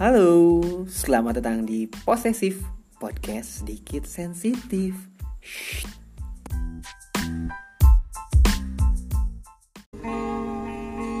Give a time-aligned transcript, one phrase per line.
[0.00, 0.48] Halo,
[0.88, 2.64] selamat datang di Posesif
[2.96, 4.96] Podcast Sedikit Sensitif.
[5.44, 5.84] Shh.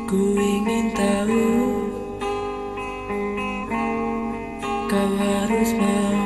[0.08, 1.44] Ku ingin tahu
[4.88, 6.16] Kau harus mau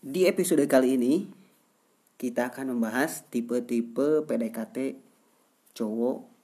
[0.00, 1.28] Di episode kali ini
[2.16, 4.96] kita akan membahas tipe-tipe PDKT
[5.76, 6.39] cowok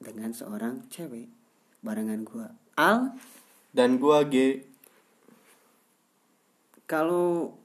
[0.00, 1.28] dengan seorang cewek
[1.80, 3.16] barengan gua Al.
[3.72, 4.64] Dan gua G
[6.86, 7.56] Kalau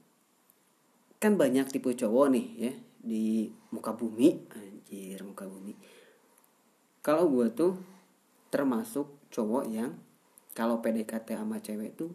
[1.21, 5.77] kan banyak tipe cowok nih ya di muka bumi, anjir muka bumi.
[7.05, 7.77] Kalau gua tuh
[8.49, 9.93] termasuk cowok yang
[10.57, 12.11] kalau PDKT sama cewek tuh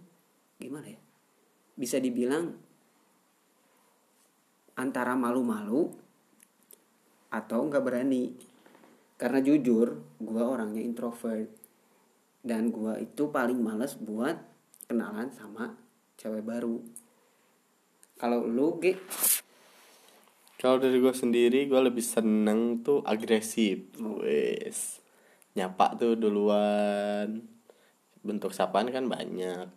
[0.59, 1.01] gimana ya?
[1.79, 2.59] Bisa dibilang
[4.77, 5.89] antara malu-malu
[7.33, 8.37] atau nggak berani
[9.17, 11.49] karena jujur gue orangnya introvert.
[12.47, 14.39] Dan gue itu paling males buat
[14.87, 15.75] kenalan sama
[16.17, 16.79] cewek baru.
[18.17, 18.97] Kalau lu G
[20.57, 23.93] Kalau dari gua sendiri gua lebih seneng tuh agresif.
[24.01, 25.05] Wes
[25.53, 27.45] Nyapa tuh duluan.
[28.25, 29.69] Bentuk sapaan kan banyak.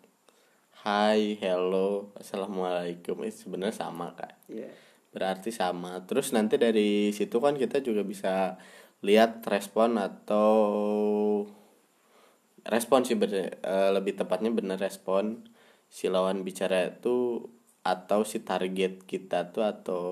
[0.80, 3.20] Hai, hello, assalamualaikum.
[3.28, 4.72] Itu sebenarnya sama kan ya
[5.12, 6.00] Berarti sama.
[6.08, 8.56] Terus nanti dari situ kan kita juga bisa
[9.06, 10.52] Lihat respon atau
[12.68, 15.48] Respon sih bener, eh, Lebih tepatnya bener respon
[15.88, 17.48] Si lawan bicara itu
[17.82, 20.04] Atau si target kita tuh Atau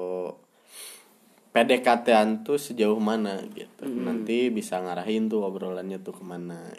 [1.57, 3.89] PDKT-an tuh sejauh mana gitu.
[3.89, 6.69] Nanti bisa ngarahin tuh obrolannya tuh ke mana.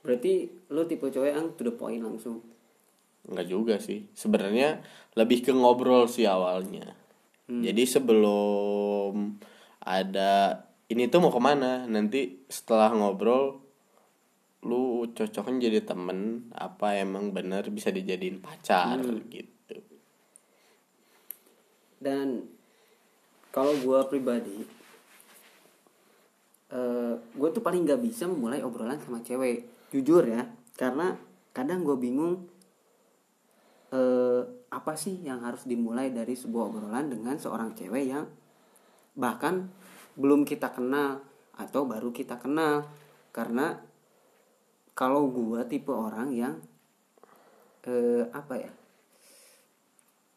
[0.00, 2.40] Berarti lu tipe cewek yang to the point langsung?
[3.28, 4.08] Enggak juga sih.
[4.16, 4.80] Sebenarnya
[5.12, 6.96] lebih ke ngobrol sih awalnya.
[7.46, 9.36] Jadi sebelum
[9.86, 11.86] ada ini tuh mau ke mana?
[11.86, 13.66] Nanti setelah ngobrol
[14.66, 18.98] lu cocoknya jadi temen apa emang bener bisa dijadiin pacar
[19.30, 19.78] gitu.
[22.02, 22.50] dan
[23.54, 24.58] kalau gue pribadi
[26.66, 31.14] eh gue tuh paling nggak bisa memulai obrolan sama cewek jujur ya karena
[31.54, 32.50] kadang gue bingung
[33.94, 38.26] eh apa sih yang harus dimulai dari sebuah obrolan dengan seorang cewek yang
[39.16, 39.72] bahkan
[40.14, 41.24] belum kita kenal
[41.56, 42.84] atau baru kita kenal
[43.32, 43.80] karena
[44.92, 46.60] kalau gue tipe orang yang
[47.88, 48.72] eh apa ya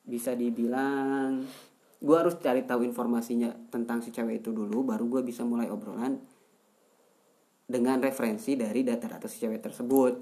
[0.08, 1.44] bisa dibilang
[2.00, 6.16] gue harus cari tahu informasinya tentang si cewek itu dulu baru gue bisa mulai obrolan
[7.70, 10.14] dengan referensi dari data-data si cewek tersebut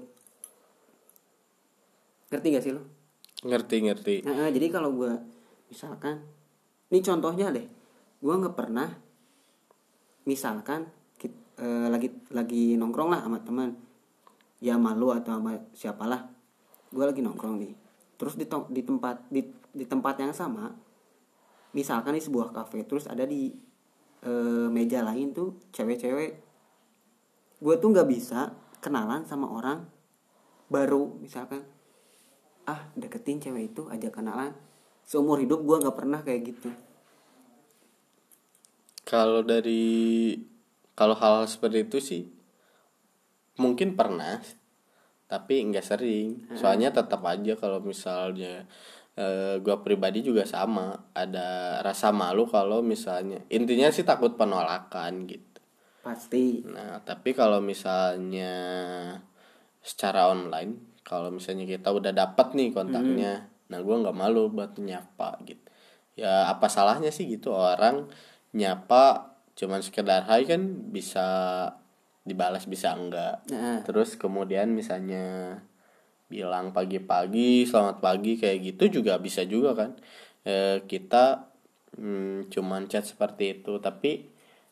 [2.28, 2.82] ngerti gak sih lo?
[3.38, 4.26] Ngerti-ngerti.
[4.26, 5.12] Nah, jadi kalau gue
[5.72, 6.20] misalkan
[6.92, 7.77] ini contohnya deh
[8.18, 8.90] gue nggak pernah
[10.26, 13.78] misalkan kit- eh, lagi lagi nongkrong lah sama teman.
[14.58, 16.26] Ya malu atau sama siapalah.
[16.90, 17.74] Gue lagi nongkrong nih.
[18.18, 20.74] Terus di, di tempat di, di tempat yang sama
[21.76, 23.54] misalkan di sebuah kafe terus ada di
[24.26, 26.32] eh, meja lain tuh cewek-cewek.
[27.62, 28.50] Gue tuh nggak bisa
[28.82, 29.86] kenalan sama orang
[30.68, 31.64] baru misalkan
[32.68, 34.50] ah deketin cewek itu aja kenalan.
[35.06, 36.87] Seumur hidup gue nggak pernah kayak gitu
[39.08, 40.36] Kalau dari
[40.92, 42.22] kalau hal seperti itu sih
[43.56, 44.36] mungkin pernah
[45.28, 46.48] tapi nggak sering.
[46.56, 48.64] Soalnya tetap aja kalau misalnya
[49.16, 55.60] eh, gua pribadi juga sama ada rasa malu kalau misalnya intinya sih takut penolakan gitu.
[56.00, 58.54] pasti Nah, tapi kalau misalnya
[59.84, 63.32] secara online, kalau misalnya kita udah dapat nih kontaknya,
[63.68, 65.64] nah gua nggak malu buat nyapa gitu.
[66.16, 68.08] Ya apa salahnya sih gitu orang
[68.56, 70.62] nyapa cuman sekedar hai kan
[70.94, 71.26] bisa
[72.22, 73.42] dibalas bisa enggak.
[73.50, 73.82] Nah.
[73.82, 75.58] Terus kemudian misalnya
[76.28, 79.90] bilang pagi-pagi, selamat pagi kayak gitu juga bisa juga kan.
[80.44, 81.48] Eh, kita
[81.96, 84.28] hmm, cuman chat seperti itu, tapi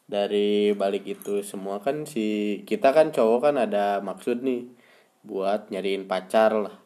[0.07, 4.71] dari balik itu semua kan si kita kan cowok kan ada maksud nih
[5.27, 6.86] buat nyariin pacar lah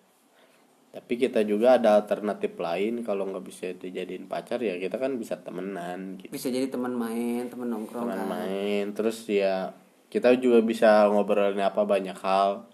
[0.91, 5.39] tapi kita juga ada alternatif lain kalau nggak bisa dijadiin pacar ya kita kan bisa
[5.39, 6.35] temenan gitu.
[6.35, 8.27] Bisa jadi teman main teman nongkrong teman kan.
[8.27, 9.71] main terus ya
[10.11, 12.67] kita juga bisa ngobrolin apa banyak hal.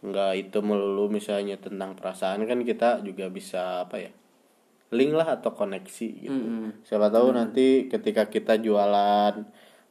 [0.00, 4.12] Nggak itu melulu misalnya tentang perasaan kan kita juga bisa apa ya
[4.90, 6.40] link lah atau koneksi gitu.
[6.82, 9.36] Siapa tahu nanti ketika kita jualan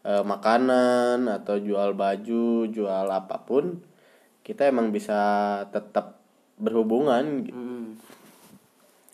[0.04, 3.80] eh, makanan atau jual baju jual apa pun
[4.42, 5.22] kita emang bisa
[5.69, 6.19] tetap
[6.60, 7.56] berhubungan gitu.
[7.56, 7.88] Mm.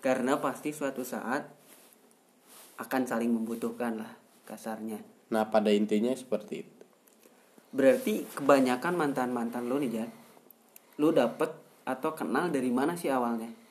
[0.02, 1.48] karena pasti suatu saat
[2.82, 4.12] akan saling membutuhkan lah
[4.50, 5.00] kasarnya
[5.30, 6.84] nah pada intinya seperti itu
[7.72, 10.12] berarti kebanyakan mantan mantan lu nih Jan
[11.00, 11.54] lu dapet
[11.86, 13.66] atau kenal dari mana sih awalnya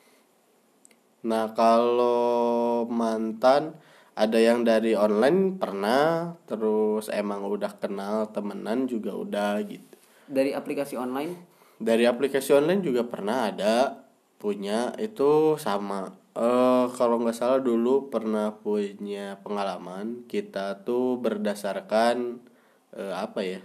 [1.25, 3.73] Nah kalau mantan
[4.15, 9.97] ada yang dari online pernah, terus emang udah kenal temenan juga udah gitu.
[10.29, 14.05] dari aplikasi online Dari aplikasi online juga pernah ada
[14.39, 16.11] punya itu sama.
[16.35, 22.43] eh kalau nggak salah dulu pernah punya pengalaman kita tuh berdasarkan
[22.91, 23.63] eh, apa ya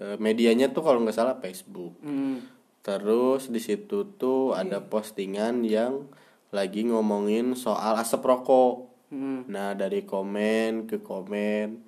[0.00, 1.92] eh, medianya tuh kalau nggak salah Facebook.
[2.00, 2.36] hmm.
[2.82, 6.08] Terus di situ tuh ada postingan yang
[6.50, 8.88] lagi ngomongin soal asap rokok.
[9.12, 9.44] Hmm.
[9.52, 11.84] Nah dari komen ke komen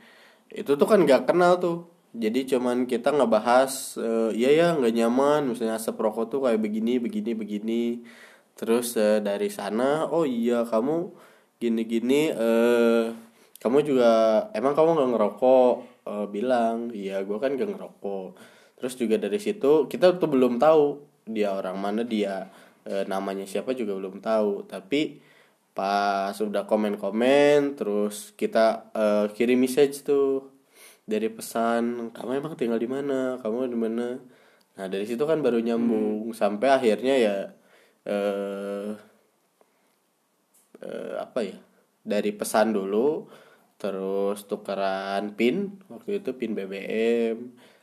[0.52, 1.94] itu tuh kan nggak kenal tuh.
[2.14, 7.02] Jadi cuman kita ngebahas eh, iya ya nggak nyaman misalnya asap rokok tuh kayak begini
[7.02, 7.82] begini begini.
[8.55, 11.11] Terus eh, dari sana oh iya kamu
[11.58, 13.05] gini gini eh
[13.62, 14.11] kamu juga
[14.55, 18.37] emang kamu nggak ngerokok Eh, bilang iya gue kan gak ngerokok.
[18.76, 22.52] Terus juga dari situ kita tuh belum tahu dia orang mana dia
[22.84, 25.25] eh, namanya siapa juga belum tahu tapi
[25.72, 30.53] pas udah komen-komen terus kita eh, kirim message tuh
[31.04, 33.36] dari pesan kamu emang tinggal di mana?
[33.40, 34.16] Kamu di mana?
[34.74, 37.36] Nah dari situ kan baru nyambung sampai akhirnya ya
[38.04, 38.90] eh
[40.82, 41.56] eh, apa ya
[42.04, 43.28] dari pesan dulu
[43.80, 47.36] terus tukeran pin waktu itu pin BBM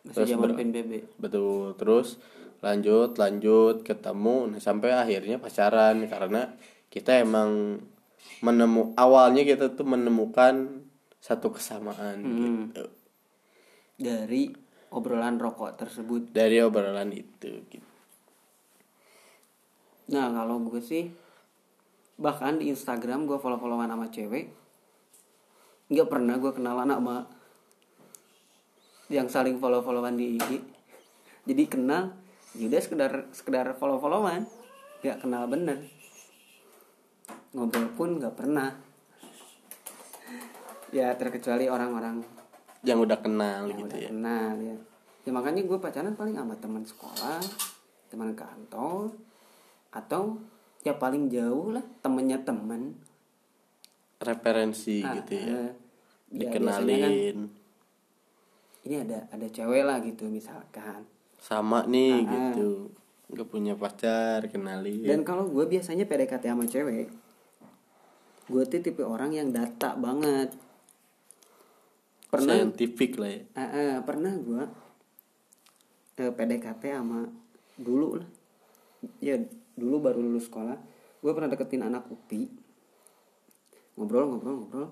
[0.07, 2.17] masih zaman ber- PNBB betul terus
[2.61, 6.53] lanjut lanjut ketemu nah, sampai akhirnya pacaran karena
[6.89, 7.81] kita emang
[8.41, 10.85] menemu awalnya kita tuh menemukan
[11.21, 12.69] satu kesamaan Hmm.
[12.73, 12.85] gitu
[14.01, 14.51] dari
[14.91, 16.33] obrolan rokok tersebut.
[16.33, 17.89] Dari obrolan itu gitu.
[20.11, 21.07] Nah kalau gue sih
[22.19, 24.53] bahkan di Instagram gue follow followan sama cewek
[25.89, 27.17] nggak pernah gue kenalan sama
[29.09, 30.61] yang saling follow followan di IG
[31.49, 32.13] jadi kenal
[32.53, 34.45] ya udah sekedar sekedar follow followan
[35.01, 35.81] nggak kenal bener.
[37.57, 38.69] Ngobrol pun nggak pernah.
[40.93, 42.40] Ya terkecuali orang-orang
[42.81, 44.09] yang udah kenal yang gitu udah ya.
[44.09, 44.77] kenal ya.
[45.21, 47.41] Ya makanya gue pacaran paling sama teman sekolah
[48.09, 49.13] teman kantor
[49.89, 50.41] atau
[50.81, 52.97] ya paling jauh lah temennya temen.
[54.17, 55.45] Referensi Ah, gitu ya.
[55.45, 57.37] eh, ya, biasanya kan dikenalin
[58.81, 61.05] ini ada ada cewek lah gitu misalkan.
[61.37, 62.31] Sama nih Ah, ah.
[62.33, 62.89] gitu.
[63.29, 65.05] Nggak punya pacar kenalin.
[65.05, 67.13] Dan kalau gue biasanya PDKT sama cewek
[68.51, 70.51] gue tuh tipe orang yang data banget
[72.31, 73.41] pernah saintifik lah ya.
[73.59, 74.63] Ah, ah, pernah gue
[76.15, 77.27] eh, PDKT sama
[77.75, 78.29] dulu lah.
[79.19, 79.35] Ya
[79.75, 80.79] dulu baru lulus sekolah.
[81.19, 82.47] Gue pernah deketin anak UPI
[83.99, 84.87] ngobrol ngobrol ngobrol.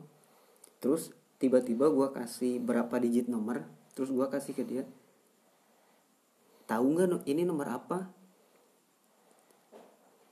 [0.84, 3.64] Terus tiba-tiba gue kasih berapa digit nomor
[3.96, 4.84] terus gue kasih ke dia
[6.70, 8.12] tahu nggak ini nomor apa?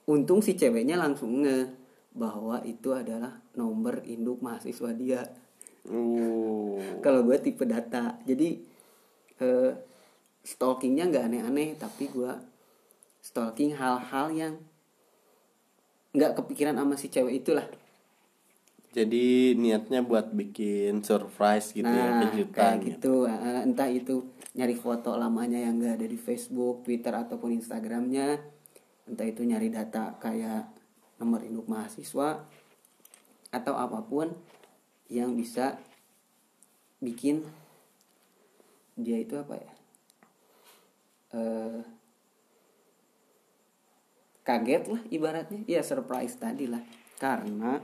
[0.07, 1.74] Untung si ceweknya langsung nge
[2.13, 5.25] bahwa itu adalah nomor induk mahasiswa dia
[5.88, 6.57] uh
[7.01, 8.18] kalau gue tipe data.
[8.25, 8.60] Jadi
[9.42, 9.72] eh,
[10.44, 12.34] stalkingnya nggak aneh-aneh tapi gue
[13.19, 14.54] stalking hal-hal yang
[16.16, 17.68] nggak kepikiran sama si cewek itulah.
[18.96, 23.27] Jadi niatnya buat bikin surprise gitu ya nah kejutan kayak gitu.
[23.27, 23.29] gitu.
[23.29, 24.25] Eh, entah itu
[24.58, 28.41] nyari foto lamanya yang nggak ada di Facebook Twitter ataupun Instagramnya.
[29.06, 30.72] Entah itu nyari data kayak
[31.22, 32.41] nomor induk mahasiswa
[33.48, 34.34] atau apa pun
[35.07, 35.79] yang bisa
[36.99, 37.43] bikin
[38.95, 39.71] dia itu apa ya?
[41.35, 41.81] Eh
[44.43, 45.61] kaget lah ibaratnya.
[45.67, 46.81] Ya surprise tadi lah.
[47.19, 47.79] Karena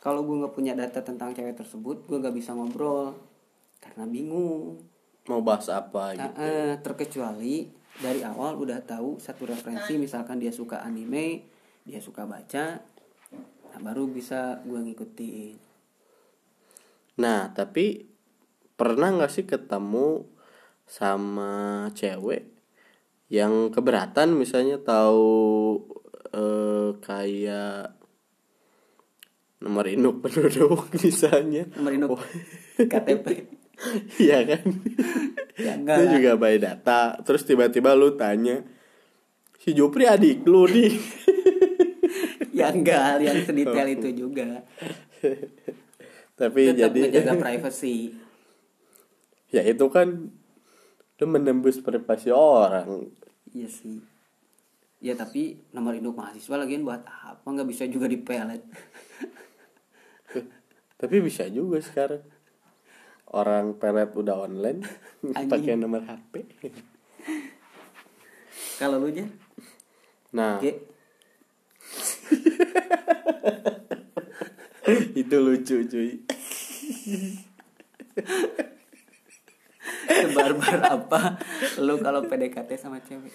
[0.00, 3.12] kalau gue nggak punya data tentang cewek tersebut gue nggak bisa ngobrol.
[3.80, 4.80] Karena bingung.
[5.26, 6.38] Mau bahas apa Nah, gitu?
[6.38, 7.66] eh, terkecuali
[7.98, 11.48] dari awal udah tahu satu referensi misalkan dia suka anime
[11.82, 12.76] dia suka baca
[13.72, 15.56] nah baru bisa gue ngikutin
[17.16, 18.04] nah tapi
[18.76, 20.28] pernah nggak sih ketemu
[20.84, 22.46] sama cewek
[23.32, 25.80] yang keberatan misalnya tahu
[26.30, 27.96] eh, kayak
[29.64, 31.66] nomor induk penduduk misalnya?
[31.74, 32.20] Nomor induk
[32.76, 33.26] KTP
[34.24, 34.64] Iya kan?
[35.60, 36.12] Ya Itu lah.
[36.16, 38.64] juga by data Terus tiba-tiba lu tanya
[39.60, 40.92] Si Jupri adik lu nih?
[42.56, 44.64] Ya enggak yang sedetail itu juga
[46.36, 47.96] Tapi tetap jadi menjaga privacy.
[49.46, 50.34] Ya itu kan
[51.16, 53.08] Lu menembus privasi orang.
[53.56, 54.04] Iya sih.
[55.00, 57.44] Ya tapi nomor induk mahasiswa lagian buat apa?
[57.44, 58.64] Nggak bisa juga dipelet
[61.00, 62.24] Tapi bisa juga sekarang.
[63.32, 64.84] Orang pelet udah online
[65.52, 66.46] pakai nomor HP
[68.76, 69.24] Kalau lu aja,
[70.36, 70.60] nah
[75.26, 76.10] itu lucu cuy
[80.06, 81.20] sebarbar apa
[81.82, 83.32] lu kalau PDKT sama cewek?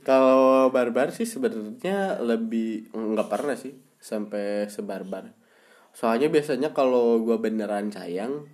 [0.00, 5.36] Kalau barbar sih sebenarnya lebih nggak pernah sih sampai sebarbar.
[5.92, 8.48] Soalnya biasanya kalau gua beneran sayang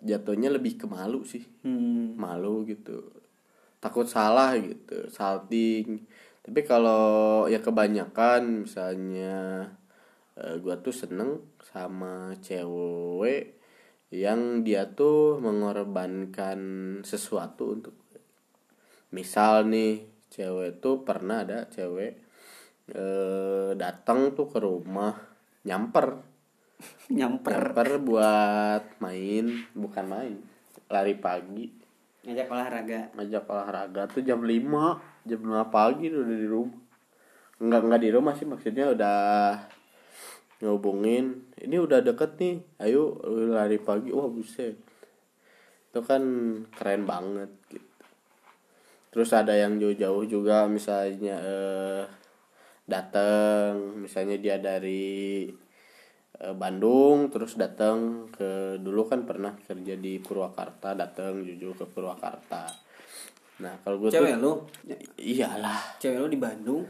[0.00, 1.44] jatuhnya lebih ke malu sih.
[1.60, 2.16] Hmm.
[2.16, 3.12] Malu gitu.
[3.84, 6.08] Takut salah gitu, salting.
[6.40, 9.68] Tapi kalau ya kebanyakan misalnya
[10.40, 13.56] eh, gua tuh seneng sama cewek
[14.14, 16.60] yang dia tuh mengorbankan
[17.02, 18.22] sesuatu untuk gue.
[19.10, 22.12] misal nih cewek tuh pernah ada cewek
[22.94, 25.10] eh, datang tuh ke rumah
[25.66, 26.22] nyamper
[27.18, 27.50] Nyamper.
[27.74, 30.34] nyamper buat main bukan main
[30.86, 31.66] lari pagi
[32.26, 33.00] Ngajak olahraga.
[33.14, 36.78] ngajak olahraga tuh jam 5 jam 5 pagi udah di rumah
[37.58, 39.18] enggak enggak di rumah sih maksudnya udah
[40.60, 43.20] ngehubungin ini udah deket nih ayo
[43.52, 44.12] lari pagi.
[44.12, 44.76] Wah buset.
[45.92, 46.22] Itu kan
[46.72, 47.84] keren banget gitu.
[49.12, 52.04] Terus ada yang jauh-jauh juga misalnya eh
[52.86, 55.50] datang misalnya dia dari
[56.38, 62.70] eh, Bandung terus datang ke dulu kan pernah kerja di Purwakarta datang jujur ke Purwakarta.
[63.60, 64.62] Nah kalau gue Cewek lu?
[65.16, 65.96] iyalah.
[65.96, 66.84] Cewek lu di Bandung?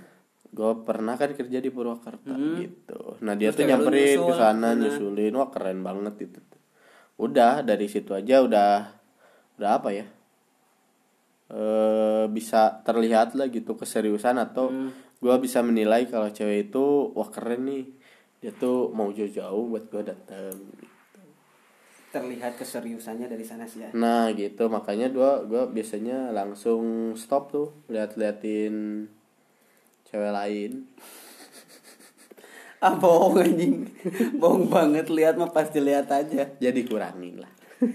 [0.48, 3.54] Gue pernah kan kerja di Purwakarta gitu nah dia Hmm.
[3.54, 4.80] Terus tuh nyamperin ke sana gimana?
[4.80, 6.40] nyusulin wah keren banget itu
[7.16, 8.72] udah dari situ aja udah
[9.56, 10.06] udah apa ya
[11.48, 14.90] eh bisa terlihat lah gitu keseriusan atau Hmm.
[15.16, 17.84] gua bisa menilai kalau cewek itu wah keren nih
[18.36, 20.54] dia tuh mau jauh-jauh buat gua dateng
[22.06, 23.90] Terlihat keseriusannya dari sana sih ya.
[23.92, 29.06] nah gitu makanya gua gua biasanya langsung stop tuh lihat-liatin
[30.06, 30.72] cewek lain
[32.78, 33.88] Ah bohong anjing.
[34.36, 36.44] bohong banget lihat mah pasti lihat aja.
[36.56, 37.50] jadi kurangin lah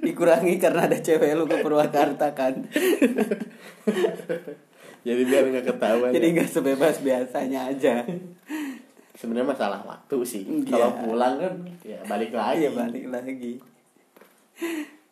[0.00, 2.60] Dikurangi karena ada cewek lu ke Purwakarta kan.
[5.06, 6.32] jadi biar nggak ketahuan Jadi ya.
[6.34, 7.94] nggak sebebas biasanya aja.
[9.12, 10.66] sebenarnya masalah waktu sih Iya.
[10.68, 13.52] kalau pulang kan ya balik lagi Ayo balik lagi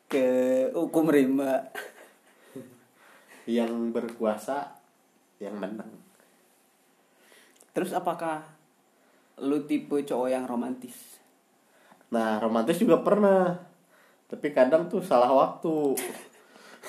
[0.06, 0.26] ke
[0.72, 1.68] hukum rimba.
[3.44, 4.72] yang berkuasa
[5.40, 5.90] yang menang.
[7.74, 8.46] Terus apakah
[9.42, 11.14] lu tipe cowok yang romantis?
[12.14, 13.58] nah romantis juga pernah.
[14.30, 15.98] Tapi kadang tuh salah waktu.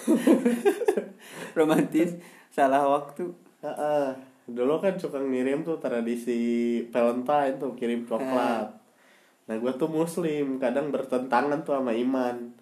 [1.58, 2.16] Romantis
[2.54, 3.32] salah waktu.
[3.66, 4.08] Heeh.
[4.46, 8.70] dulu kan suka ngirim tuh tradisi Valentine tuh kirim coklat.
[9.50, 12.54] Nah gue tuh muslim kadang bertentangan tuh sama iman.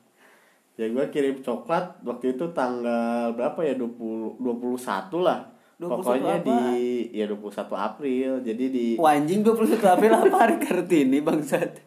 [0.79, 3.75] Ya gue kirim coklat waktu itu tanggal berapa ya?
[3.75, 5.39] 20 21 lah.
[5.43, 6.45] 21 pokoknya apa?
[6.45, 6.59] di
[7.11, 11.81] ya 21 April jadi di Wah, anjing 21 April apa hari Kartini bangsat?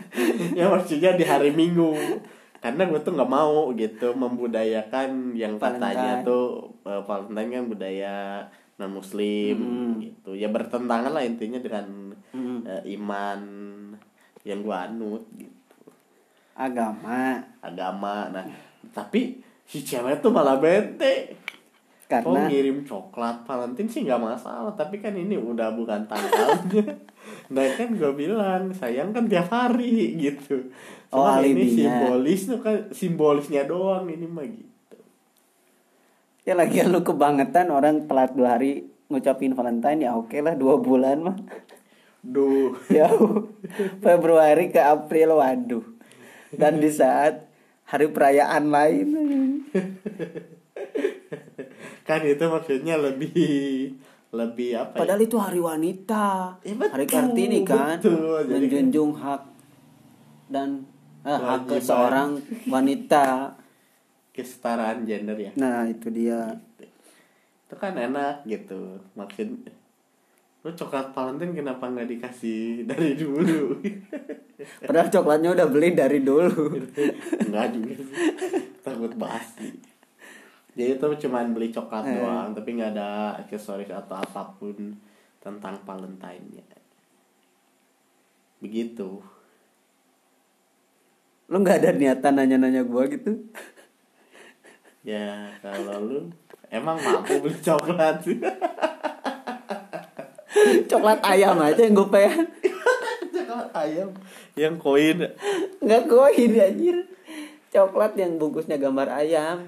[0.58, 1.94] ya maksudnya di hari Minggu
[2.58, 6.26] karena gue tuh nggak mau gitu membudayakan yang katanya Valentine.
[6.26, 6.46] tuh
[6.84, 8.14] eh, Valentine kan budaya
[8.76, 9.92] non Muslim Hmm.
[9.98, 11.84] gitu ya bertentangan lah intinya dengan
[12.30, 12.60] Hmm.
[12.62, 13.40] eh, iman
[14.42, 15.88] yang gue anut gitu
[16.52, 17.40] Agama.
[17.58, 18.44] agama nah
[18.90, 21.36] tapi si cewek tuh malah bete
[22.10, 26.98] Oh Karena ngirim coklat Valentine sih nggak masalah Tapi kan ini udah bukan tanggalnya
[27.54, 30.74] Nah kan gue bilang Sayang kan tiap hari gitu
[31.08, 31.70] Oh, Cuma ini alibinya.
[31.70, 34.98] simbolis tuh kan Simbolisnya doang ini mah gitu
[36.40, 41.18] ya lagi lu kebangetan orang telat dua hari ngucapin Valentine ya oke lah dua bulan
[41.20, 41.36] mah.
[42.20, 43.06] Duh Ya
[43.98, 45.84] Februari ke April waduh.
[46.50, 47.46] Dan di saat
[47.84, 49.08] hari perayaan lain
[52.10, 53.94] Kan itu maksudnya lebih
[54.34, 56.26] Lebih apa ya Padahal itu hari wanita,
[56.62, 58.42] Ya, betul, hari kartini kan, betul.
[58.46, 59.42] Jadi menjunjung hak
[60.50, 60.68] dan
[61.22, 61.86] eh, hak Kewajiban.
[61.86, 62.28] seorang
[62.66, 63.26] wanita.
[64.30, 66.58] Kesetaraan gender ya Nah itu dia.
[67.66, 69.70] Itu kan enak gitu Maksud
[70.60, 73.78] Lu coklat Valentine kenapa nggak dikasih dari dulu
[74.86, 76.76] Padahal coklatnya udah beli dari dulu.
[77.48, 77.94] Enggak juga.
[78.84, 79.72] Takut basi.
[80.74, 82.14] Jadi itu cuman beli coklat Eh.
[82.16, 84.94] doang, tapi nggak ada aksesoris atau apa pun
[85.40, 86.62] tentang Valentine-nya.
[88.60, 89.18] Begitu.
[91.50, 93.34] Lu nggak ada niatan nanya-nanya gua gitu?
[95.00, 96.18] Ya kalau lu
[96.68, 98.38] emang mampu beli coklat sih.
[100.86, 102.46] Coklat ayam aja yang gue pengen.
[103.32, 104.08] coklat ayam
[104.54, 105.18] yang koin
[105.80, 106.96] nggak koin anjir
[107.72, 109.66] coklat yang bungkusnya gambar ayam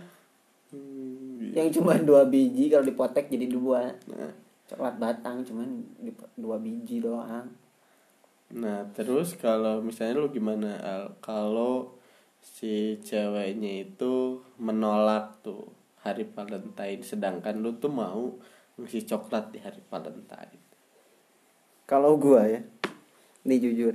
[1.53, 3.93] yang cuma dua biji kalau dipotek jadi dua.
[4.09, 4.33] Nah,
[4.73, 5.85] coklat batang cuman
[6.41, 7.53] dua biji doang.
[8.53, 11.05] Nah terus kalau misalnya lu gimana Al?
[11.25, 11.97] kalau
[12.41, 15.73] si ceweknya itu menolak tuh
[16.05, 18.37] hari Valentine sedangkan lu tuh mau
[18.77, 20.61] ngasih coklat di hari Valentine.
[21.89, 22.61] Kalau gua ya
[23.45, 23.95] nih jujur.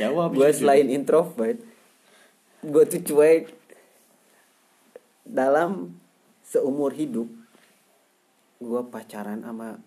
[0.00, 0.52] Jawab jujur.
[0.52, 1.60] selain introvert
[2.64, 3.52] gue tuh cuek
[5.28, 6.00] dalam
[6.54, 7.26] seumur hidup
[8.62, 9.82] gue pacaran sama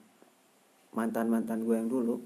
[0.92, 2.20] mantan mantan gue yang dulu.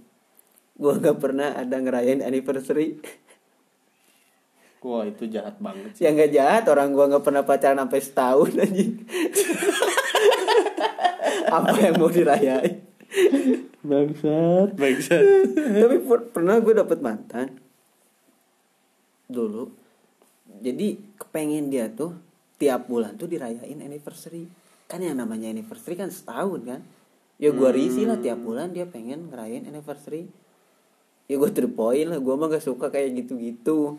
[0.73, 2.97] Gue nggak pernah ada ngerayain anniversary.
[4.81, 6.09] Wah itu jahat banget sih.
[6.09, 9.05] Yang nggak jahat orang gue nggak pernah pacaran sampai setahun anjing.
[11.51, 12.81] Apa yang mau dirayain?
[13.85, 14.73] Bangsat.
[14.73, 15.21] Bangsat.
[15.53, 17.61] Tapi per- pernah gue dapet mantan.
[19.29, 19.69] Dulu.
[20.65, 22.30] Jadi kepengen dia tuh
[22.61, 24.45] tiap bulan tuh dirayain anniversary.
[24.85, 26.81] Kan yang namanya anniversary kan setahun kan?
[27.41, 30.29] Ya gue risih lah tiap bulan dia pengen ngerayain anniversary.
[31.25, 33.97] Ya gue to the point lah gue mah gak suka kayak gitu-gitu.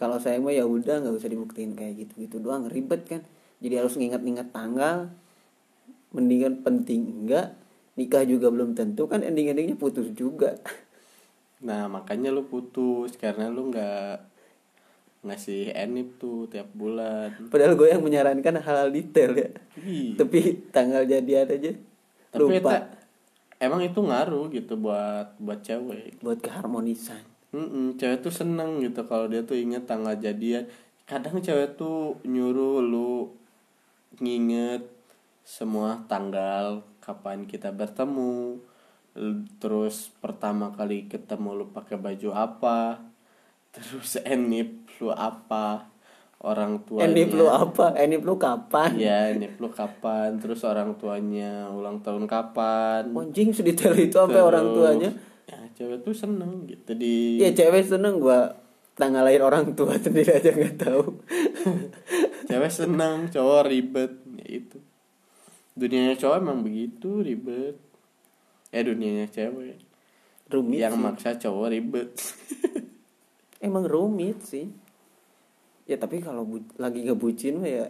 [0.00, 3.20] Kalau saya mah ya udah nggak usah dibuktiin kayak gitu-gitu doang ribet kan?
[3.60, 5.12] Jadi harus nginget-nginget tanggal.
[6.16, 7.52] Mendingan penting enggak
[7.94, 10.58] nikah juga belum tentu kan ending-endingnya putus juga.
[11.62, 14.33] Nah makanya lu putus karena lu nggak
[15.24, 19.50] ngasih enip tuh tiap bulan Padahal gue yang menyarankan hal-hal detail ya.
[19.80, 20.14] Ih.
[20.20, 21.72] Tapi tanggal jadian aja
[22.34, 22.90] tapi lupa eta-
[23.62, 27.22] emang itu ngaruh gitu buat buat cewek buat keharmonisan.
[27.54, 30.66] Mm-mm, cewek tuh seneng gitu kalau dia tuh inget tanggal jadian
[31.06, 33.30] kadang cewek tuh nyuruh lu
[34.18, 34.82] nginget
[35.46, 38.58] semua tanggal kapan kita bertemu
[39.62, 42.98] terus pertama kali ketemu lu pakai baju apa
[43.74, 45.90] terus enip lu apa
[46.38, 47.96] orang tuanya Enip lu apa?
[47.96, 48.94] Enip lu kapan?
[48.96, 54.70] ya enip lu kapan terus orang tuanya ulang tahun kapan Anjing sedetail itu sampai orang
[54.70, 55.10] tuanya.
[55.44, 58.54] ya cewek tuh seneng gitu di Ya cewek seneng gua
[58.94, 61.18] tanggal lahir orang tua sendiri aja nggak tahu.
[62.48, 64.78] cewek seneng cowok ribet ya itu
[65.74, 67.74] dunianya cowok emang begitu ribet
[68.70, 69.80] eh dunianya cewek
[70.46, 71.02] rumit yang sih.
[71.02, 72.08] maksa cowok ribet
[73.64, 74.68] Emang rumit sih.
[75.84, 77.86] Ya tapi kalau bu- lagi ngebucin mah ya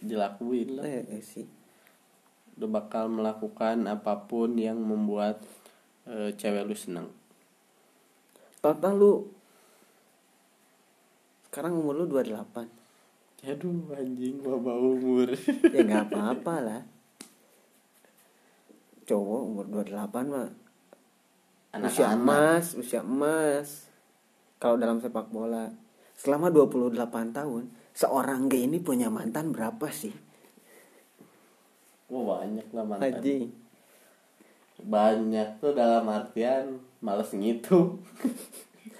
[0.00, 1.44] dilakuin lah eh, sih.
[2.56, 5.40] lu bakal melakukan apa pun yang membuat
[6.04, 7.08] eh, cewek lu seneng
[8.60, 9.32] Total lu
[11.48, 15.32] sekarang umur lu 28 aduh anjing bawa umur
[15.72, 16.82] ya nggak apa-apa lah
[19.04, 19.88] cowok umur 28
[20.28, 20.48] mah
[21.80, 22.12] usia Anak-anak.
[22.14, 23.89] emas usia emas
[24.60, 25.72] kalau dalam sepak bola
[26.20, 27.00] selama 28
[27.32, 30.12] tahun seorang gay ini punya mantan berapa sih?
[32.12, 33.08] Wah banyak lah mantan.
[33.08, 33.48] Haji.
[34.84, 38.04] Banyak tuh dalam artian males ngitung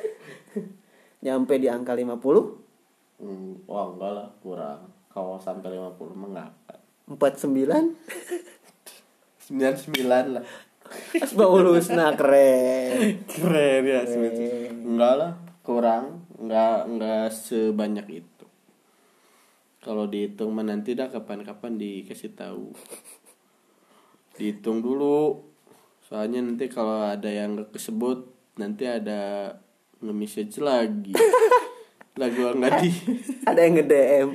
[1.25, 4.89] nyampe di angka 50 hmm, wah enggak lah kurang.
[5.13, 6.51] Kalau sampai 50 mah enggak
[7.05, 8.01] 49
[9.53, 10.45] 99 lah.
[11.23, 13.21] Asmaul Husna keren.
[13.29, 14.73] Keren ya Keren.
[14.89, 18.47] enggak lah kurang enggak enggak sebanyak itu.
[19.79, 22.75] Kalau dihitung mah nanti dah kapan-kapan dikasih tahu.
[24.35, 25.47] Dihitung dulu.
[26.03, 28.27] Soalnya nanti kalau ada yang gak kesebut
[28.59, 29.55] nanti ada
[30.03, 31.15] nge-message lagi.
[32.19, 32.91] Lah gua nggak di
[33.47, 34.31] ada yang nge-DM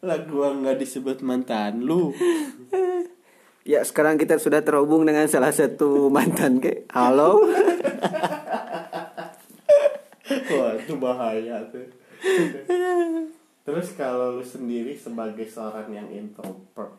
[0.00, 2.16] lah gua nggak disebut mantan lu.
[3.68, 6.88] Ya sekarang kita sudah terhubung dengan salah satu mantan ke?
[6.88, 7.44] Halo
[10.50, 11.86] Wah itu bahaya tuh.
[13.62, 16.98] Terus kalau lu sendiri sebagai seorang yang introvert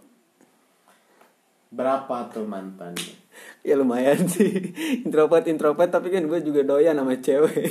[1.71, 3.15] Berapa tuh mantannya?
[3.63, 4.75] ya lumayan sih.
[5.07, 7.63] Introvert introvert tapi kan gue juga doyan sama cewek.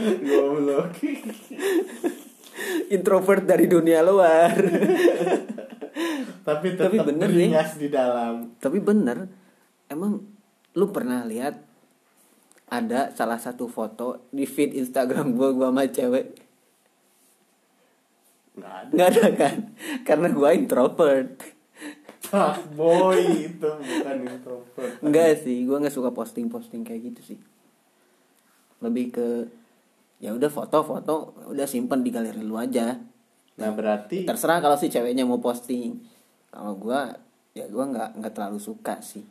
[0.00, 1.00] Goblok.
[2.92, 4.52] Introvert dari dunia luar.
[6.44, 7.50] Tapi Tapi tetap bener nih.
[7.76, 8.60] di dalam.
[8.60, 9.28] Tapi bener
[9.88, 10.20] emang
[10.76, 11.69] lu pernah lihat
[12.70, 16.26] ada salah satu foto di feed Instagram gue gue sama cewek
[18.50, 19.56] Nggak ada nggak ada kan
[20.06, 21.30] karena gue introvert
[22.78, 27.38] Boy itu bukan introvert Enggak sih, gue nggak suka posting-posting kayak gitu sih.
[28.78, 29.28] Lebih ke
[30.20, 32.94] ya udah foto-foto udah simpen di galeri lu aja.
[33.58, 35.98] Nah berarti Terserah kalau si ceweknya mau posting.
[36.54, 37.00] Kalau gue
[37.56, 39.26] ya gue nggak nggak terlalu suka sih.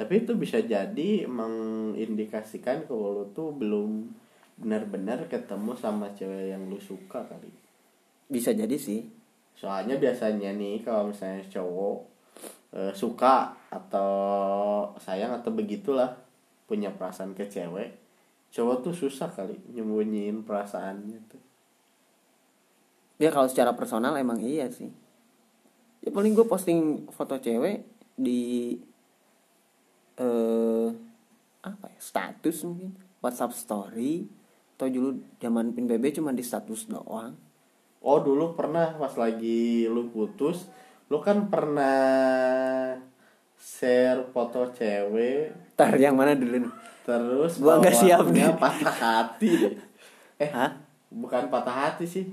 [0.00, 4.08] Tapi itu bisa jadi mengindikasikan kalau lu tuh belum
[4.56, 7.52] benar-benar ketemu sama cewek yang lu suka kali.
[8.24, 9.04] Bisa jadi sih.
[9.52, 11.96] Soalnya biasanya nih kalau misalnya cowok
[12.80, 14.12] eh, suka atau
[14.96, 16.16] sayang atau begitulah
[16.64, 18.00] punya perasaan ke cewek
[18.50, 21.42] cowok tuh susah kali nyembunyiin perasaannya tuh.
[23.20, 24.88] Ya kalau secara personal emang iya sih.
[26.00, 27.84] Ya paling gue posting foto cewek
[28.16, 28.80] di
[30.20, 30.88] eh
[31.64, 34.24] apa ya status mungkin WhatsApp story
[34.74, 37.36] atau dulu zaman pin BB cuma di status doang
[38.00, 40.64] oh dulu pernah pas lagi lu putus
[41.06, 42.96] lu kan pernah
[43.54, 46.72] share foto cewek Ntar yang mana dulu nih?
[47.02, 48.48] terus Gua nggak siap nih.
[48.54, 49.52] patah hati
[50.42, 50.80] eh Hah?
[51.08, 52.24] bukan patah hati sih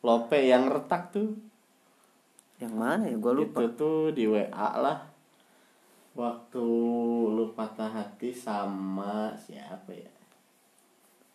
[0.00, 1.38] lope yang retak tuh
[2.58, 3.14] Yang mana ya?
[3.14, 3.62] Gue lupa.
[3.62, 5.06] itu tuh di WA lah
[6.16, 6.64] waktu
[7.28, 10.10] lu patah hati sama siapa ya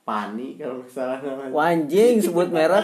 [0.03, 2.83] Pani kalau nggak salah namanya Wanjing sebut merek.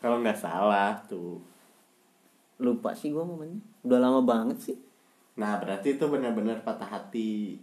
[0.00, 1.40] kalau nggak salah tuh
[2.60, 3.56] Lupa sih gue momennya.
[3.88, 4.76] Udah lama banget sih.
[5.36, 7.56] nah berarti itu benar-benar patah hati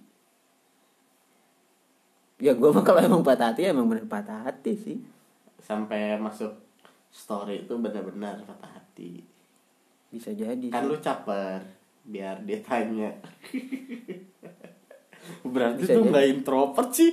[2.37, 4.97] Ya gue mah kalau emang patah hati emang bener patah hati sih.
[5.67, 6.55] Sampai masuk
[7.11, 9.19] story itu benar-benar patah hati
[10.07, 10.71] Bisa jadi.
[10.71, 10.87] kan sih.
[10.87, 11.59] lu caper
[12.07, 13.11] biar dia tanya
[15.43, 17.11] berarti Bisa tuh nggak introvert sih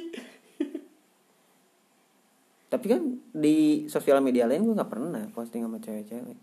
[2.65, 6.35] Tapi kan di sosial media lain gue nggak pernah posting sama cewek-cewek.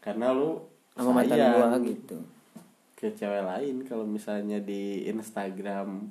[0.00, 0.58] karena lu
[0.94, 2.18] Sama mantan gue gitu.
[2.94, 6.10] ke cewek lain kalau misalnya di Instagram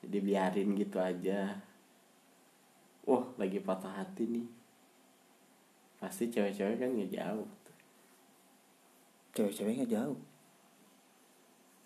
[0.00, 1.56] dibiarin gitu aja
[3.04, 4.46] wah lagi patah hati nih
[6.00, 7.48] pasti cewek-cewek kan nggak jauh
[9.34, 10.14] Cewek-ceweknya jauh.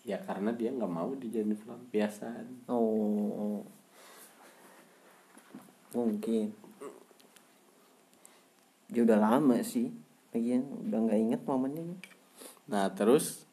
[0.05, 3.65] ya karena dia nggak mau dijadiin pelampiasan Oh,
[5.97, 6.53] mungkin.
[8.93, 9.89] Dia udah lama sih.
[10.37, 11.85] Lagian udah nggak inget momennya.
[12.69, 13.49] Nah terus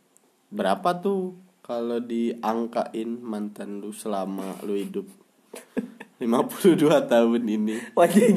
[0.51, 5.07] berapa tuh kalau diangkain mantan lu selama lu hidup
[6.25, 8.35] 52 tahun ini Wajib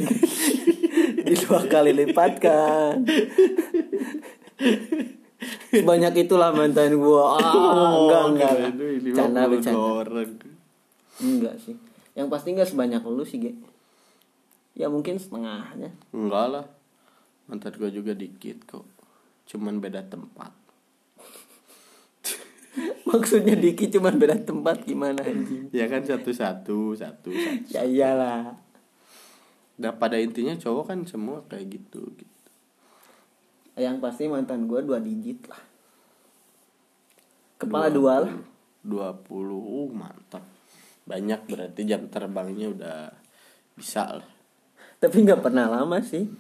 [1.29, 3.05] di dua kali lipat kan.
[5.68, 7.37] Banyak itulah mantan gua.
[7.37, 7.53] Ah,
[8.01, 8.53] enggak enggak.
[8.81, 9.79] ini Canda 52 bercanda.
[9.79, 10.31] orang
[11.20, 11.77] Enggak sih.
[12.16, 13.53] Yang pasti enggak sebanyak lu sih, Ge.
[14.74, 15.92] Ya mungkin setengahnya.
[16.14, 16.66] Enggak lah
[17.48, 18.85] Mantan gua juga dikit kok
[19.48, 20.53] Cuman beda tempat
[23.09, 25.72] Maksudnya Diki cuman beda tempat gimana anjing?
[25.72, 28.61] Ya kan satu-satu Satu, satu Ya iyalah.
[29.78, 32.48] Nah pada intinya cowok kan semua kayak gitu, gitu.
[33.78, 35.62] Yang pasti mantan gua dua digit lah.
[37.59, 38.33] Kepala dua lah.
[38.87, 40.46] 20 uh, mantap
[41.02, 42.98] Banyak berarti jam terbangnya udah
[43.74, 44.28] bisa lah
[45.02, 46.31] Tapi nggak pernah lama sih.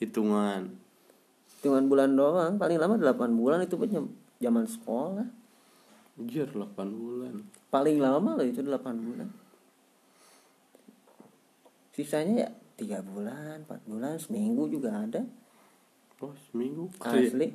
[0.00, 0.72] Hitungan
[1.60, 5.28] Hitungan bulan doang, paling lama 8 bulan itu pun jam- zaman sekolah.
[6.20, 7.40] Anjir 8 bulan
[7.72, 9.28] Paling lama loh itu 8 bulan.
[11.94, 15.22] Sisanya ya 3 bulan, 4 bulan, seminggu juga ada.
[16.20, 17.54] Oh seminggu Asli.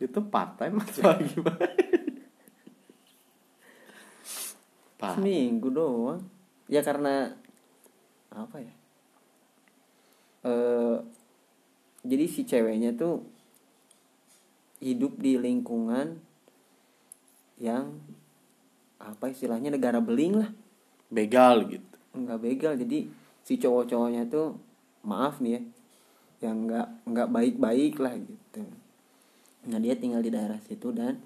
[0.00, 1.68] Itu part time atau gimana?
[4.98, 6.20] Seminggu doang.
[6.68, 7.32] Ya karena
[8.28, 8.74] apa ya?
[10.44, 10.96] Eh
[12.04, 13.37] jadi si ceweknya tuh
[14.78, 16.22] hidup di lingkungan
[17.58, 17.98] yang
[18.98, 20.50] apa istilahnya negara beling lah.
[21.10, 21.96] Begal gitu.
[22.14, 23.08] Nggak begal jadi
[23.42, 24.58] si cowok-cowoknya tuh
[25.06, 25.62] maaf nih ya
[26.38, 28.62] yang nggak nggak baik-baik lah gitu.
[29.66, 31.18] Nah dia tinggal di daerah situ dan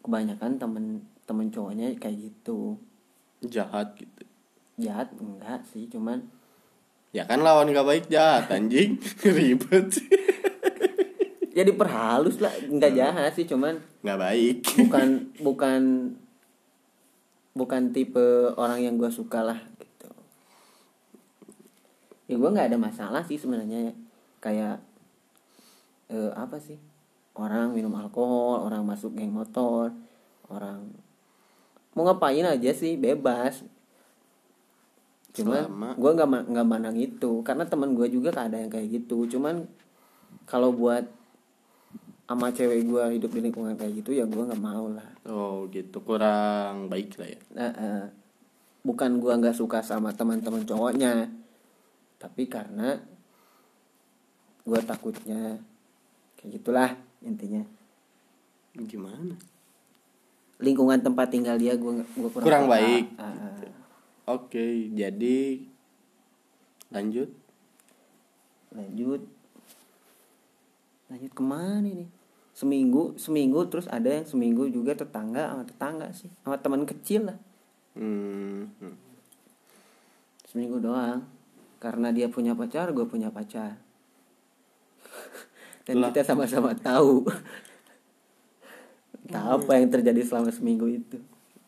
[0.00, 0.84] kebanyakan temen
[1.28, 2.80] temen cowoknya kayak gitu.
[3.44, 4.24] Jahat gitu.
[4.80, 5.12] Jahat?
[5.20, 6.24] Enggak sih cuman
[7.10, 9.02] Ya kan lawan gak baik jahat anjing.
[9.26, 9.98] Ribet
[11.60, 14.56] ya diperhalus lah nggak jahat sih cuman Gak baik.
[14.80, 15.08] bukan
[15.46, 15.80] bukan
[17.52, 20.08] bukan tipe orang yang gue suka lah gitu.
[22.32, 23.92] Ya gue nggak ada masalah sih sebenarnya.
[23.92, 23.94] Ya.
[24.40, 24.76] kayak
[26.08, 26.80] eh, apa sih?
[27.36, 29.92] Orang minum alkohol orang masuk geng motor
[30.48, 30.82] orang
[31.92, 33.60] mau ngapain aja sih bebas.
[35.36, 37.44] Cuman gue nggak nggak mandang itu.
[37.44, 39.28] Karena teman gue juga ada yang kayak gitu.
[39.28, 39.68] Cuman
[40.48, 41.19] kalau buat
[42.30, 45.02] sama cewek gue hidup di lingkungan kayak gitu ya gue nggak mau lah.
[45.26, 45.98] Oh gitu.
[45.98, 47.40] Kurang baik lah ya.
[47.58, 48.04] Nah, eh,
[48.86, 51.26] bukan gua nggak suka sama teman-teman cowoknya
[52.22, 53.02] tapi karena
[54.62, 55.58] gue takutnya
[56.38, 56.94] kayak gitulah
[57.26, 57.66] intinya.
[58.78, 59.34] Gimana?
[60.62, 63.58] Lingkungan tempat tinggal dia gue gue kurang, Kurang baik, Ah, ah.
[64.38, 65.66] oke jadi
[66.94, 67.34] lanjut.
[68.70, 69.26] Lanjut.
[71.10, 72.19] Lanjut ke mana nih
[72.60, 76.28] seminggu seminggu terus ada yang seminggu juga tetangga sama tetangga sih.
[76.44, 77.38] Sama teman kecil lah.
[77.96, 78.96] Hmm, hmm.
[80.44, 81.24] seminggu doang.
[81.80, 83.80] Karena dia punya pacar gue punya pacar.
[85.88, 86.12] Dan Lah.
[86.12, 87.24] kita sama-sama tahu.
[89.32, 91.16] Tahu apa yang terjadi selama seminggu itu.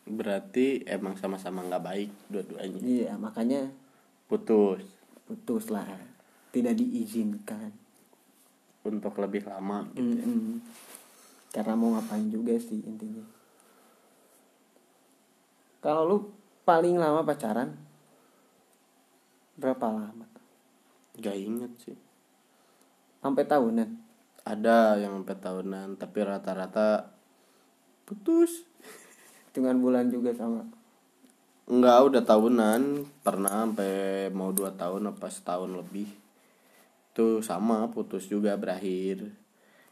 [0.05, 2.79] Berarti emang sama-sama nggak baik dua-duanya?
[2.85, 3.73] Iya makanya
[4.29, 4.85] putus?
[5.25, 5.89] putus lah.
[6.53, 7.82] Tidak diizinkan
[8.83, 10.59] untuk lebih lama Mm-mm.
[11.55, 13.23] karena mau ngapain juga sih intinya.
[15.83, 16.17] Kalau lu
[16.63, 17.75] paling lama pacaran
[19.59, 20.27] berapa lama?
[21.19, 21.97] Gak inget sih.
[23.19, 23.89] Sampai tahunan?
[24.43, 27.11] Ada yang sampai tahunan tapi rata-rata
[28.03, 28.67] putus.
[29.53, 30.65] Dengan bulan juga sama?
[31.69, 32.81] Enggak udah tahunan.
[33.21, 36.22] Pernah sampai mau dua tahun apa setahun lebih
[37.13, 39.29] itu sama putus juga berakhir.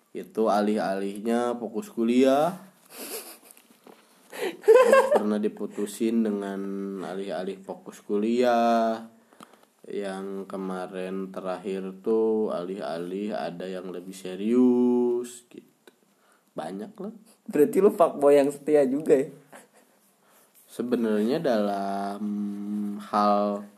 [0.10, 2.58] Itu alih-alihnya fokus kuliah.
[5.14, 6.60] Pernah diputusin dengan
[7.06, 9.06] alih-alih fokus kuliah.
[9.86, 15.94] Yang kemarin terakhir tuh alih-alih ada yang lebih serius gitu.
[16.58, 17.14] Banyak lah.
[17.46, 19.30] Berarti lu fuckboy yang setia juga ya?
[20.74, 22.24] Sebenarnya dalam
[22.98, 23.70] hal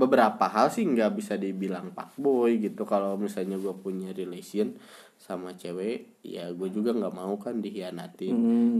[0.00, 2.88] beberapa hal sih nggak bisa dibilang pak boy gitu.
[2.88, 4.72] Kalau misalnya gue punya relation
[5.20, 8.32] sama cewek ya gue juga nggak mau kan dihianatin.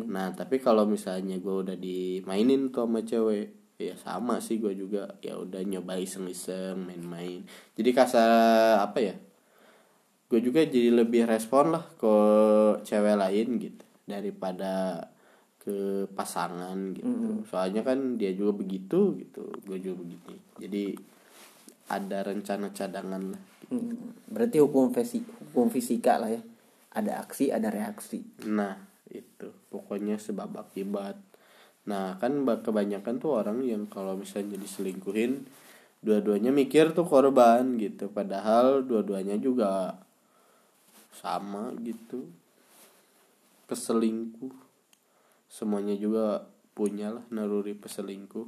[0.09, 5.21] Nah tapi kalau misalnya gue udah dimainin tuh sama cewek ya sama sih gue juga.
[5.21, 7.45] Ya udah nyoba iseng-iseng main-main.
[7.77, 9.15] Jadi kasar apa ya
[10.31, 12.15] gue juga jadi lebih respon lah ke
[12.87, 15.05] cewek lain gitu daripada
[15.71, 17.47] ke pasangan gitu.
[17.47, 20.33] Soalnya kan dia juga begitu gitu gue juga begitu.
[20.59, 20.85] Jadi
[21.87, 23.43] ada rencana cadangan lah.
[23.71, 25.23] Hmm, berarti hukum fisik
[25.55, 26.43] hukum fisika lah ya.
[26.91, 28.19] Ada aksi ada reaksi.
[28.51, 28.75] Nah
[29.15, 29.55] itu.
[29.71, 31.15] Pokoknya sebab akibat.
[31.87, 35.47] Nah kan ba- kebanyakan tuh orang yang kalau misalnya diselingkuhin
[36.03, 38.11] dua-duanya mikir tuh korban gitu.
[38.11, 39.95] Padahal dua-duanya juga
[41.15, 42.27] sama gitu.
[43.71, 44.70] Peselingkuh
[45.51, 48.47] semuanya juga punya lah naluri peselingkuh.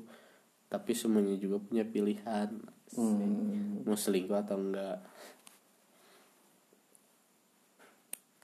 [0.70, 2.48] Tapi semuanya juga punya pilihan
[2.92, 5.00] Hmm, mau selingkuh atau enggak.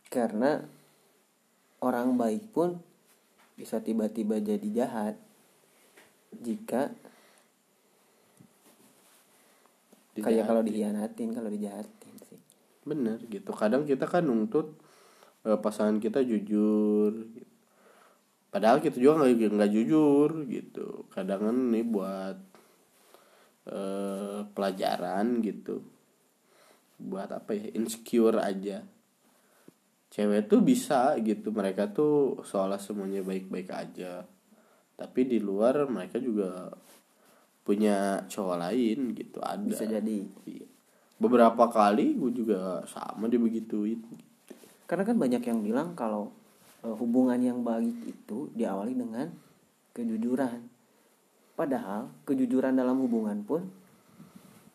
[0.08, 0.64] Karena
[1.84, 2.80] orang baik pun
[3.60, 5.20] bisa tiba-tiba jadi jahat
[6.40, 6.88] jika
[10.16, 12.40] kayak kalau dihianatin kalau dijahatin sih.
[12.88, 13.52] Bener gitu.
[13.52, 14.72] Kadang kita kan nuntut
[15.44, 17.57] eh, pasangan kita jujur gitu.
[18.48, 21.08] Padahal kita juga nggak nggak jujur gitu.
[21.12, 22.36] Kadang ini buat
[23.68, 25.84] eh, pelajaran gitu.
[26.98, 28.82] Buat apa ya insecure aja.
[30.08, 34.24] Cewek tuh bisa gitu mereka tuh seolah semuanya baik-baik aja.
[34.98, 36.72] Tapi di luar mereka juga
[37.62, 39.60] punya cowok lain gitu ada.
[39.62, 40.24] Bisa jadi.
[40.48, 40.66] Iya.
[41.18, 43.98] beberapa kali gue juga sama dibegituin
[44.86, 46.30] karena kan banyak yang bilang kalau
[46.96, 49.28] hubungan yang baik itu diawali dengan
[49.92, 50.62] kejujuran.
[51.58, 53.66] Padahal kejujuran dalam hubungan pun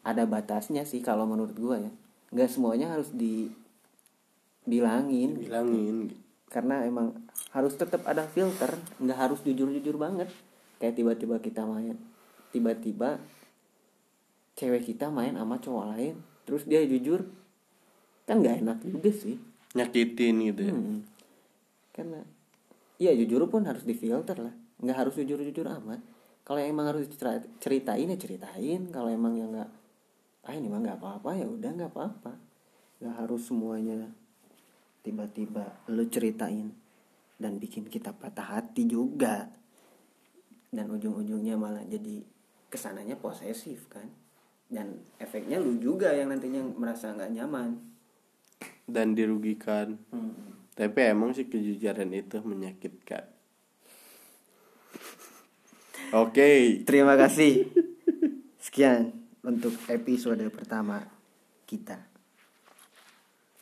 [0.04, 1.88] ada batasnya sih kalau menurut gua ya.
[2.36, 5.40] Nggak semuanya harus dibilangin.
[5.40, 6.20] Bilangin gitu.
[6.54, 7.18] karena emang
[7.50, 10.30] harus tetap ada filter nggak harus jujur-jujur banget.
[10.78, 11.98] Kayak tiba-tiba kita main
[12.54, 13.18] tiba-tiba
[14.54, 17.26] cewek kita main sama cowok lain terus dia jujur
[18.30, 19.42] kan nggak enak juga sih.
[19.74, 20.76] Nyakitin gitu ya.
[20.78, 21.02] Hmm.
[21.94, 22.26] Karena
[22.98, 24.54] iya jujur pun harus difilter lah.
[24.82, 26.02] Nggak harus jujur-jujur amat.
[26.44, 28.82] Kalau emang harus cerita- ceritain ya ceritain.
[28.90, 29.70] Kalau emang yang nggak
[30.44, 32.34] ah ini mah nggak apa-apa ya udah nggak apa-apa.
[33.00, 34.12] Nggak harus semuanya
[35.04, 36.72] tiba-tiba lu ceritain
[37.38, 39.52] dan bikin kita patah hati juga.
[40.74, 42.26] Dan ujung-ujungnya malah jadi
[42.72, 44.10] ke sananya posesif kan?
[44.66, 47.78] Dan efeknya lu juga yang nantinya merasa nggak nyaman.
[48.90, 50.02] Dan dirugikan.
[50.10, 50.63] Hmm.
[50.74, 53.30] Tapi emang sih kejujuran itu menyakitkan
[56.22, 56.50] oke
[56.86, 57.70] Terima kasih.
[58.62, 59.12] Sekian
[59.44, 61.04] untuk episode pertama
[61.68, 62.13] kita.